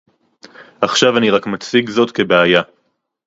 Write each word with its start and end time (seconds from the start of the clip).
עכשיו 0.81 1.17
אני 1.17 1.29
רק 1.29 1.47
מציג 1.47 1.89
זאת 1.89 2.11
כבעיה 2.11 2.61